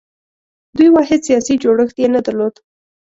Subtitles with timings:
[0.77, 2.55] دوی واحد سیاسي جوړښت یې نه درلود